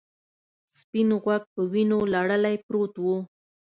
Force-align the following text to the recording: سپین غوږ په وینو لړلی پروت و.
سپین 0.79 1.09
غوږ 1.23 1.43
په 1.53 1.61
وینو 1.71 1.99
لړلی 2.13 2.55
پروت 2.65 2.93
و. 2.99 3.05